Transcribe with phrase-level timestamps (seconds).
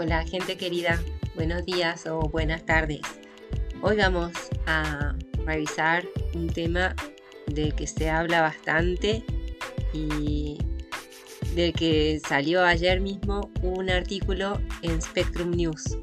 [0.00, 1.02] Hola gente querida,
[1.34, 3.00] buenos días o buenas tardes.
[3.82, 4.30] Hoy vamos
[4.64, 6.06] a revisar
[6.36, 6.94] un tema
[7.48, 9.24] del que se habla bastante
[9.92, 10.56] y
[11.56, 15.98] del que salió ayer mismo un artículo en Spectrum News.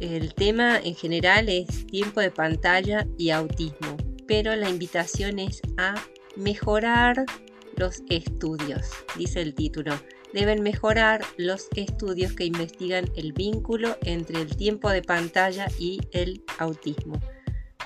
[0.00, 3.96] El tema en general es tiempo de pantalla y autismo,
[4.28, 5.96] pero la invitación es a
[6.36, 7.26] mejorar
[7.74, 9.98] los estudios, dice el título
[10.32, 16.42] deben mejorar los estudios que investigan el vínculo entre el tiempo de pantalla y el
[16.58, 17.20] autismo.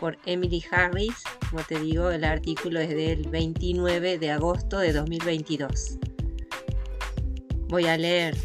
[0.00, 1.14] Por Emily Harris,
[1.48, 5.98] como te digo, el artículo es del 29 de agosto de 2022.
[7.68, 8.36] Voy a leer.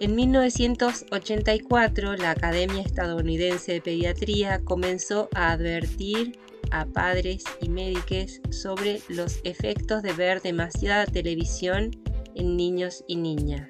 [0.00, 6.38] En 1984, la Academia Estadounidense de Pediatría comenzó a advertir
[6.70, 11.92] a padres y médicos sobre los efectos de ver demasiada televisión
[12.34, 13.68] en niños y niñas.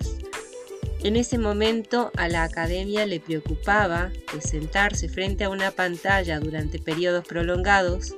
[1.02, 6.78] En ese momento a la academia le preocupaba que sentarse frente a una pantalla durante
[6.78, 8.14] periodos prolongados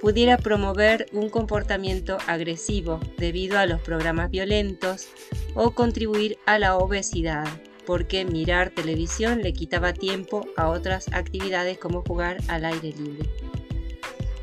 [0.00, 5.08] pudiera promover un comportamiento agresivo debido a los programas violentos
[5.54, 7.46] o contribuir a la obesidad,
[7.84, 13.28] porque mirar televisión le quitaba tiempo a otras actividades como jugar al aire libre.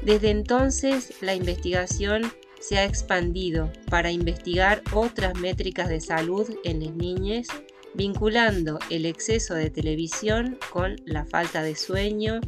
[0.04, 2.32] Desde entonces la investigación
[2.68, 7.48] se ha expandido para investigar otras métricas de salud en las niñas,
[7.94, 12.42] vinculando el exceso de televisión con la falta de sueño,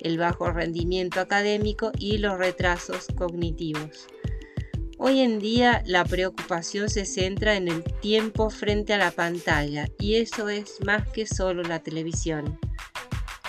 [0.00, 4.08] el bajo rendimiento académico y los retrasos cognitivos.
[4.98, 10.16] Hoy en día la preocupación se centra en el tiempo frente a la pantalla y
[10.16, 12.58] eso es más que solo la televisión.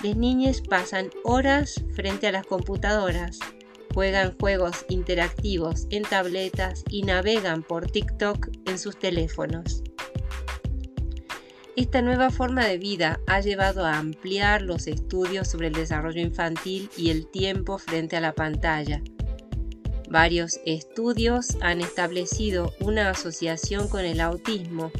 [0.01, 3.39] Las niñas pasan horas frente a las computadoras,
[3.93, 9.83] juegan juegos interactivos en tabletas y navegan por TikTok en sus teléfonos.
[11.75, 16.89] Esta nueva forma de vida ha llevado a ampliar los estudios sobre el desarrollo infantil
[16.97, 19.01] y el tiempo frente a la pantalla.
[20.07, 24.91] Varios estudios han establecido una asociación con el autismo,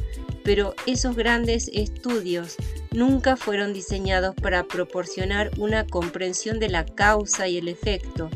[0.42, 2.56] pero esos grandes estudios
[2.90, 8.30] nunca fueron diseñados para proporcionar una comprensión de la causa y el efecto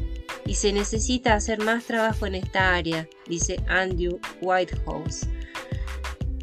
[0.49, 5.29] y se necesita hacer más trabajo en esta área, dice Andrew Whitehouse,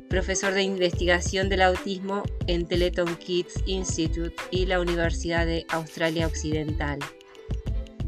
[0.08, 7.00] profesor de investigación del autismo en Teleton Kids Institute y la Universidad de Australia Occidental.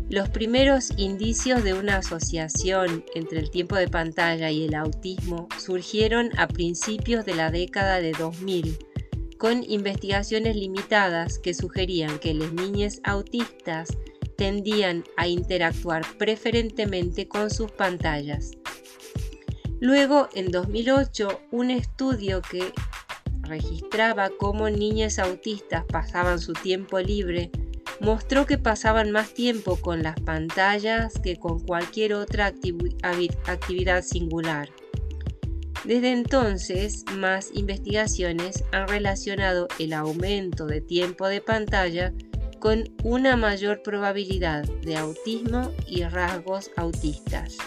[0.08, 6.30] Los primeros indicios de una asociación entre el tiempo de pantalla y el autismo surgieron
[6.38, 8.78] a principios de la década de 2000,
[9.40, 13.90] con investigaciones limitadas que sugerían que las niñas autistas
[14.38, 18.52] tendían a interactuar preferentemente con sus pantallas.
[19.80, 22.72] Luego, en 2008, un estudio que
[23.42, 27.52] registraba cómo niñas autistas pasaban su tiempo libre
[28.00, 32.54] mostró que pasaban más tiempo con las pantallas que con cualquier otra
[33.46, 34.70] actividad singular.
[35.84, 42.14] Desde entonces, más investigaciones han relacionado el aumento de tiempo de pantalla
[42.60, 47.58] con una mayor probabilidad de autismo y rasgos autistas.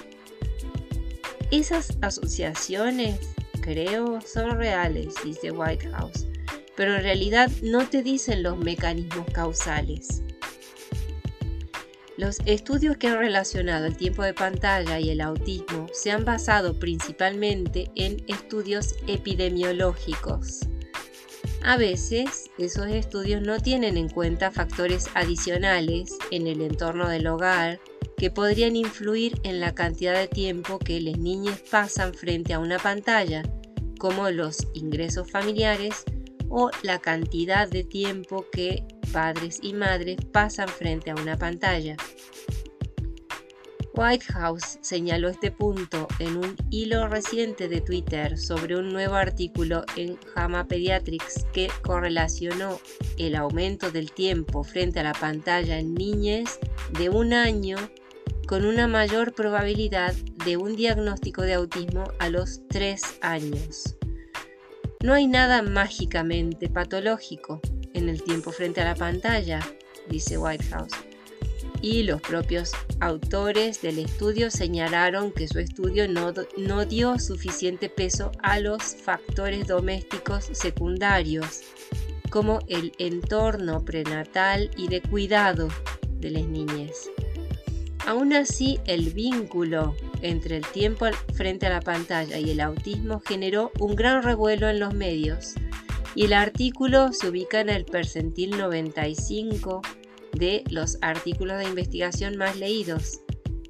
[1.51, 3.19] Esas asociaciones,
[3.61, 6.27] creo, son reales, dice Whitehouse,
[6.77, 10.23] pero en realidad no te dicen los mecanismos causales.
[12.17, 16.79] Los estudios que han relacionado el tiempo de pantalla y el autismo se han basado
[16.79, 20.69] principalmente en estudios epidemiológicos.
[21.62, 27.81] A veces, esos estudios no tienen en cuenta factores adicionales en el entorno del hogar
[28.16, 32.78] que podrían influir en la cantidad de tiempo que las niñas pasan frente a una
[32.78, 33.43] pantalla,
[33.99, 36.04] como los ingresos familiares
[36.49, 41.97] o la cantidad de tiempo que padres y madres pasan frente a una pantalla.
[43.95, 50.17] Whitehouse señaló este punto en un hilo reciente de Twitter sobre un nuevo artículo en
[50.35, 52.81] JAMA Pediatrics que correlacionó
[53.19, 56.61] el aumento del tiempo frente a la pantalla en niñas
[56.99, 57.76] de un año
[58.47, 60.14] con una mayor probabilidad
[60.44, 63.97] de un diagnóstico de autismo a los 3 años.
[65.03, 67.61] No hay nada mágicamente patológico
[67.93, 69.61] en el tiempo frente a la pantalla,
[70.09, 71.10] dice Whitehouse
[71.82, 78.32] y los propios autores del estudio señalaron que su estudio no, no, dio suficiente peso
[78.43, 81.62] a los factores domésticos secundarios,
[82.29, 85.69] como el entorno prenatal y de cuidado
[86.19, 87.11] de las niñas.
[88.06, 93.73] Aún así, el vínculo entre el tiempo frente a la pantalla y el autismo generó
[93.79, 95.55] un gran revuelo en los medios
[96.15, 99.83] y el artículo se ubica en el percentil 95
[100.32, 103.21] de los artículos de investigación más leídos,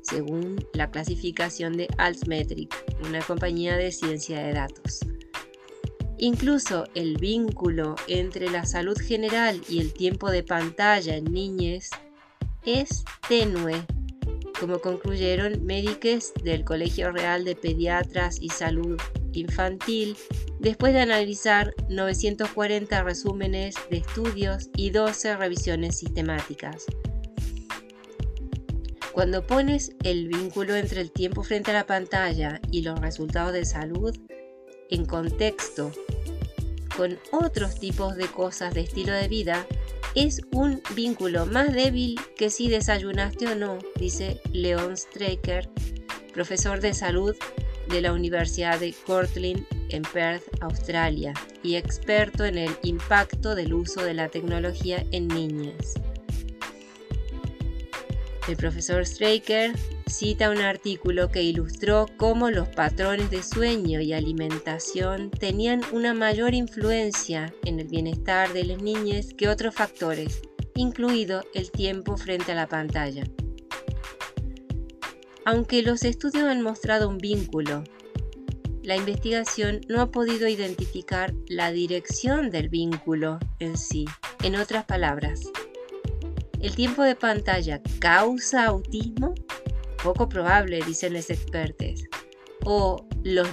[0.02, 2.74] según la clasificación de Altmetric,
[3.06, 5.00] una compañía de ciencia de datos.
[6.18, 11.90] Incluso el vínculo entre la salud general y el tiempo de pantalla en niñez
[12.64, 13.82] es tenue,
[14.58, 19.00] como concluyeron médicos del Colegio Real de Pediatras y Salud
[19.32, 20.16] Infantil
[20.58, 26.86] después de analizar 940 resúmenes de estudios y 12 revisiones sistemáticas.
[29.12, 33.64] Cuando pones el vínculo entre el tiempo frente a la pantalla y los resultados de
[33.64, 34.16] salud
[34.88, 35.92] en contexto
[36.96, 39.66] con otros tipos de cosas de estilo de vida,
[40.14, 45.68] es un vínculo más débil que si desayunaste o no, dice Leon Straker,
[46.32, 47.36] profesor de salud
[47.90, 54.02] de la Universidad de Cortland en Perth, Australia, y experto en el impacto del uso
[54.02, 55.94] de la tecnología en niñas.
[58.48, 59.72] El profesor Straker
[60.06, 66.54] cita un artículo que ilustró cómo los patrones de sueño y alimentación tenían una mayor
[66.54, 70.42] influencia en el bienestar de las niñas que otros factores,
[70.74, 73.24] incluido el tiempo frente a la pantalla.
[75.44, 77.82] Aunque los estudios han mostrado un vínculo,
[78.82, 84.04] la investigación no ha podido identificar la dirección del vínculo en sí.
[84.42, 85.40] En otras palabras,
[86.60, 89.34] ¿el tiempo de pantalla causa autismo?
[90.02, 92.04] Poco probable, dicen los expertos.
[92.64, 93.48] O los,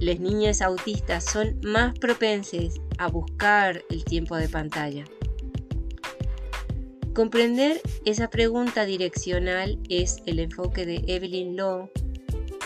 [0.00, 5.04] las niñas autistas son más propenses a buscar el tiempo de pantalla.
[7.14, 11.90] Comprender esa pregunta direccional es el enfoque de Evelyn Law,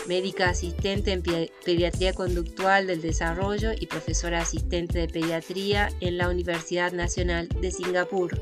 [0.07, 6.93] médica asistente en pediatría conductual del desarrollo y profesora asistente de pediatría en la Universidad
[6.93, 8.39] Nacional de Singapur.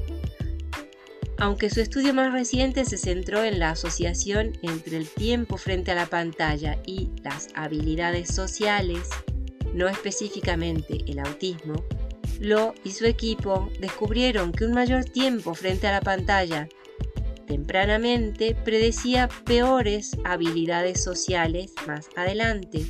[1.39, 5.95] Aunque su estudio más reciente se centró en la asociación entre el tiempo frente a
[5.95, 9.09] la pantalla y las habilidades sociales,
[9.73, 11.83] no específicamente el autismo,
[12.39, 16.67] lo y su equipo descubrieron que un mayor tiempo frente a la pantalla
[17.45, 22.85] tempranamente predecía peores habilidades sociales más adelante,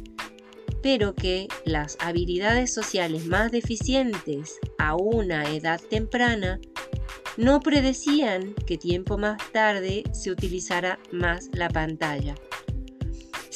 [0.82, 6.60] pero que las habilidades sociales más deficientes a una edad temprana
[7.38, 12.36] no predecían que tiempo más tarde se utilizara más la pantalla.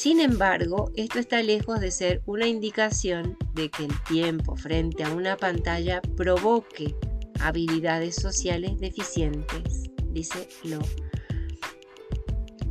[0.00, 5.12] Sin embargo, esto está lejos de ser una indicación de que el tiempo frente a
[5.12, 6.94] una pantalla provoque
[7.38, 10.78] habilidades sociales deficientes, dice Lo.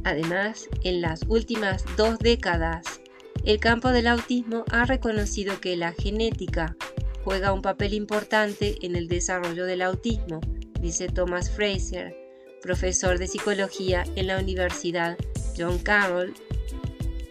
[0.05, 2.99] Además, en las últimas dos décadas,
[3.45, 6.75] el campo del autismo ha reconocido que la genética
[7.23, 10.41] juega un papel importante en el desarrollo del autismo,
[10.81, 12.11] dice Thomas Fraser,
[12.63, 15.15] profesor de psicología en la Universidad
[15.55, 16.33] John Carroll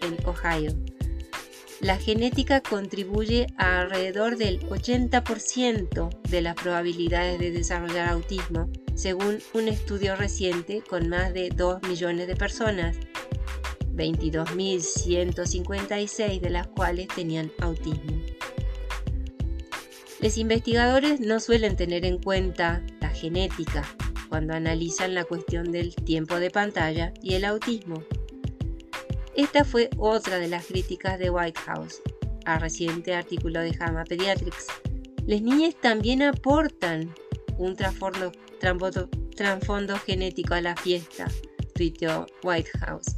[0.03, 0.75] en Ohio.
[1.81, 9.69] La genética contribuye a alrededor del 80% de las probabilidades de desarrollar autismo, según un
[9.69, 12.97] estudio reciente con más de 2 millones de personas,
[13.95, 18.21] 22.156 de las cuales tenían autismo.
[20.21, 23.85] Los investigadores no suelen tener en cuenta la genética
[24.29, 28.03] cuando analizan la cuestión del tiempo de pantalla y el autismo,
[29.39, 32.03] esta fue otra de las críticas de White House
[32.45, 34.67] al reciente artículo de JAMA Pediatrics.
[35.29, 37.15] Las niñas también aportan
[37.57, 38.33] un trasfondo,
[40.05, 41.29] genético a la fiesta,
[41.73, 43.15] tuiteó White House.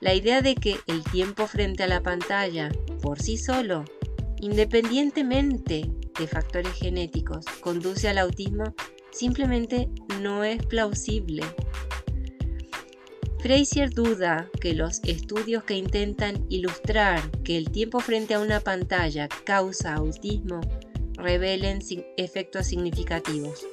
[0.00, 2.70] La idea de que el tiempo frente a la pantalla,
[3.00, 3.86] por sí solo,
[4.40, 8.74] independientemente de factores genéticos, conduce al autismo
[9.10, 9.88] simplemente
[10.20, 11.44] no es plausible.
[13.38, 19.28] Frazier duda que los estudios que intentan ilustrar que el tiempo frente a una pantalla
[19.44, 20.60] causa autismo
[21.14, 21.80] revelen
[22.16, 23.66] efectos significativos.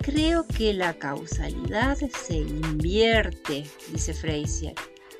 [0.00, 4.74] Creo que la causalidad se invierte, dice Frazier,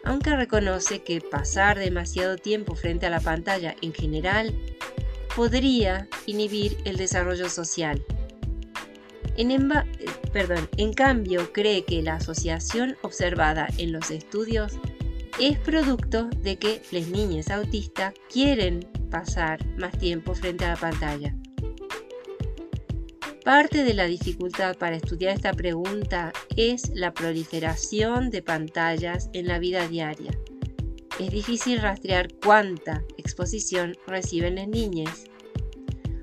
[0.04, 4.54] aunque reconoce que pasar demasiado tiempo frente a la pantalla en general
[5.36, 8.02] podría inhibir el desarrollo social.
[9.40, 14.74] En, cambio, cree que la asociación observada en los estudios
[15.40, 21.34] es producto de que las niñas autistas quieren pasar más tiempo frente a la pantalla.
[23.42, 29.58] Parte de la dificultad para estudiar esta pregunta es la proliferación de pantallas en la
[29.58, 30.38] vida diaria.
[31.18, 35.24] Es difícil rastrear cuánta exposición reciben las niñas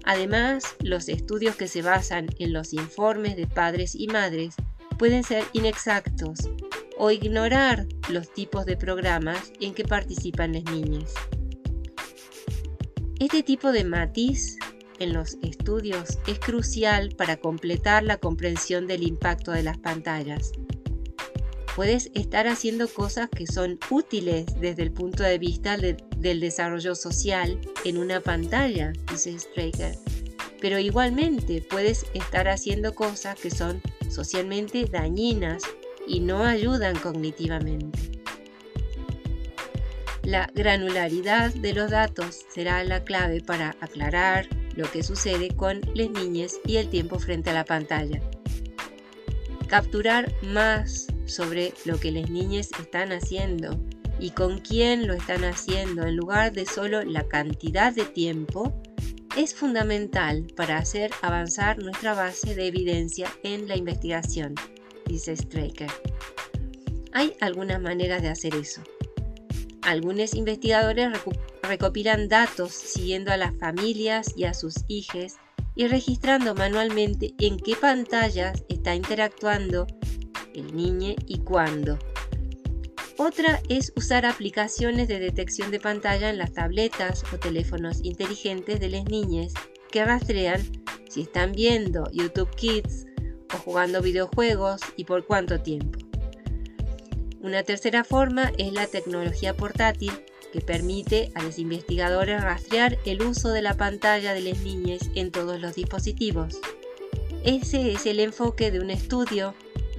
[0.07, 4.55] Además, los estudios que se basan en los informes de padres y madres
[4.97, 6.49] pueden ser inexactos
[6.97, 11.13] o ignorar los tipos de programas en que participan las niñas.
[13.19, 14.57] Este tipo de matiz
[14.99, 20.53] en los estudios es crucial para completar la comprensión del impacto de las pantallas.
[21.75, 25.75] Puedes estar haciendo cosas que son útiles desde el punto de vista
[26.19, 29.95] del desarrollo social en una pantalla, dice Straker,
[30.59, 35.63] pero igualmente puedes estar haciendo cosas que son socialmente dañinas
[36.07, 37.99] y no ayudan cognitivamente.
[40.23, 46.09] La granularidad de los datos será la clave para aclarar lo que sucede con las
[46.09, 48.21] niñas y el tiempo frente a la pantalla.
[49.67, 53.79] Capturar más sobre lo que las niñas están haciendo
[54.19, 58.81] y con quién lo están haciendo en lugar de solo la cantidad de tiempo
[59.35, 64.55] es fundamental para hacer avanzar nuestra base de evidencia en la investigación,
[65.05, 65.91] dice Straker.
[67.13, 68.81] Hay algunas maneras de hacer eso.
[69.83, 71.11] Algunos investigadores
[71.61, 75.35] recopilan datos siguiendo a las familias y a sus hijos
[75.75, 79.85] y registrando manualmente en qué pantallas está interactuando
[80.55, 81.99] el niño y cuándo.
[83.19, 88.89] Otra es usar aplicaciones de detección de pantalla en las tabletas o teléfonos inteligentes de
[88.89, 89.53] las niñas
[89.91, 90.61] que rastrean
[91.09, 93.07] si están viendo YouTube Kids
[93.55, 95.97] o jugando videojuegos y por cuánto tiempo.
[97.41, 100.11] Una tercera forma es la tecnología portátil
[100.53, 105.31] que permite a los investigadores rastrear el uso de la pantalla de las niñas en
[105.31, 106.59] todos los dispositivos.
[107.43, 109.55] Ese es el enfoque de un estudio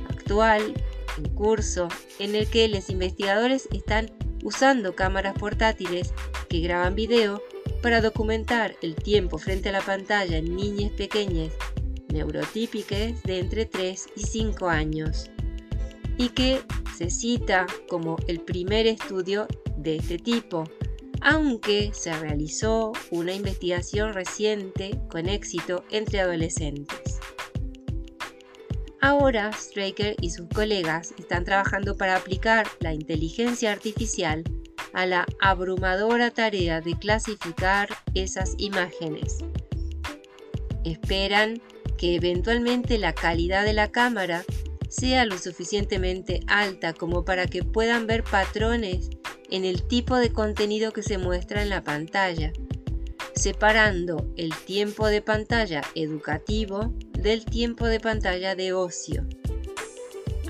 [0.08, 0.72] actual
[1.18, 4.10] en curso en el que los investigadores están
[4.42, 6.12] usando cámaras portátiles
[6.48, 7.42] que graban video
[7.82, 11.52] para documentar el tiempo frente a la pantalla en niñas pequeñas
[12.08, 15.30] neurotípicas de entre 3 y 5 años
[16.16, 16.60] y que
[16.96, 19.46] se cita como el primer estudio
[19.76, 20.64] de este tipo,
[21.20, 27.07] aunque se realizó una investigación reciente con éxito entre adolescentes.
[29.00, 34.42] Ahora, Straker y sus colegas están trabajando para aplicar la inteligencia artificial
[34.92, 39.38] a la abrumadora tarea de clasificar esas imágenes.
[40.84, 41.60] Esperan
[41.96, 44.44] que eventualmente la calidad de la cámara
[44.88, 49.10] sea lo suficientemente alta como para que puedan ver patrones
[49.50, 52.52] en el tipo de contenido que se muestra en la pantalla,
[53.34, 59.26] separando el tiempo de pantalla educativo del tiempo de pantalla de ocio.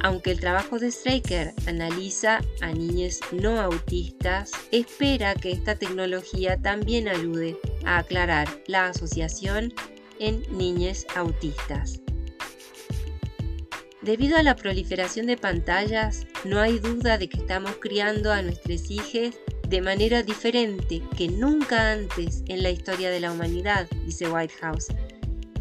[0.01, 7.09] Aunque el trabajo de Straker analiza a niños no autistas, espera que esta tecnología también
[7.09, 9.75] ayude a aclarar la asociación
[10.21, 12.01] en niños autistas.
[14.03, 18.91] Debido a la proliferación de pantallas, no hay duda de que estamos criando a nuestros
[18.91, 19.35] hijos
[19.69, 24.87] de manera diferente que nunca antes en la historia de la humanidad, dice Whitehouse.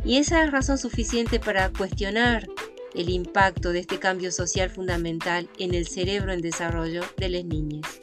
[0.08, 2.48] Y esa es razón suficiente para cuestionar
[2.96, 8.00] el impacto de este cambio social fundamental en el cerebro en desarrollo de las niñas.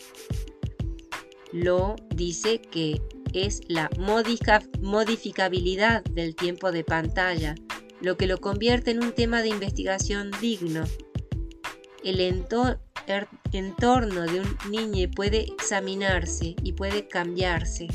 [1.50, 3.00] Lo dice que
[3.32, 7.54] es la modificabilidad del tiempo de pantalla,
[8.02, 10.84] lo que lo convierte en un tema de investigación digno.
[12.04, 17.88] El entorno de un niño puede examinarse y puede cambiarse.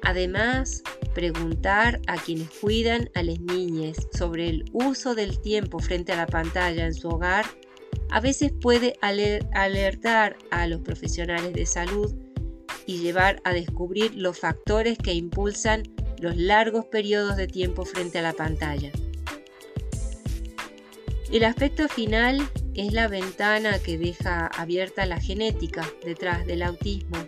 [0.00, 0.82] Además,
[1.16, 6.26] preguntar a quienes cuidan a las niñas sobre el uso del tiempo frente a la
[6.26, 7.46] pantalla en su hogar
[8.10, 12.14] a veces puede alertar a los profesionales de salud
[12.84, 15.84] y llevar a descubrir los factores que impulsan
[16.20, 18.92] los largos periodos de tiempo frente a la pantalla.
[21.32, 27.26] El aspecto final es la ventana que deja abierta la genética detrás del autismo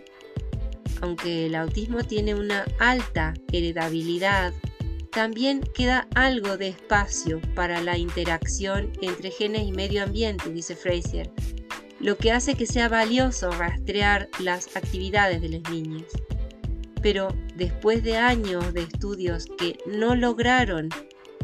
[1.01, 4.53] aunque el autismo tiene una alta heredabilidad,
[5.11, 11.31] también queda algo de espacio para la interacción entre genes y medio ambiente, dice Fraser,
[11.99, 16.05] lo que hace que sea valioso rastrear las actividades de las niñas.
[17.01, 20.89] Pero después de años de estudios que no lograron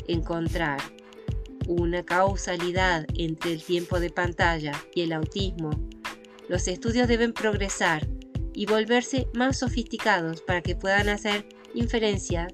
[0.08, 0.80] encontrar
[1.68, 5.72] una causalidad entre el tiempo de pantalla y el autismo,
[6.48, 8.08] los estudios deben progresar
[8.56, 12.54] y volverse más sofisticados para que puedan hacer inferencias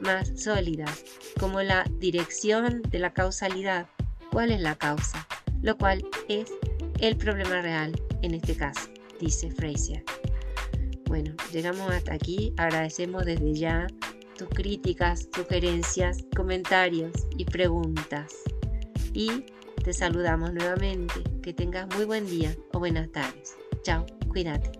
[0.00, 1.04] más sólidas,
[1.40, 3.88] como la dirección de la causalidad,
[4.30, 5.26] cuál es la causa,
[5.62, 6.52] lo cual es
[7.00, 8.88] el problema real en este caso,
[9.20, 10.04] dice Fraser.
[11.06, 13.86] Bueno, llegamos hasta aquí, agradecemos desde ya
[14.36, 18.34] tus críticas, sugerencias, comentarios y preguntas.
[19.14, 19.44] Y
[19.82, 21.22] te saludamos nuevamente.
[21.42, 23.56] Que tengas muy buen día o buenas tardes.
[23.82, 24.77] Chao, cuídate.